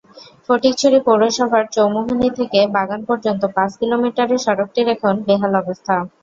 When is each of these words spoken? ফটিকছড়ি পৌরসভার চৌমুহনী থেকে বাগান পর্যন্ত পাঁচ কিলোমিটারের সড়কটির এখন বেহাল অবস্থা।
ফটিকছড়ি 0.45 0.99
পৌরসভার 1.07 1.63
চৌমুহনী 1.73 2.29
থেকে 2.39 2.59
বাগান 2.75 3.01
পর্যন্ত 3.09 3.41
পাঁচ 3.55 3.71
কিলোমিটারের 3.81 4.43
সড়কটির 4.45 4.87
এখন 4.95 5.13
বেহাল 5.27 5.53
অবস্থা। 5.61 5.95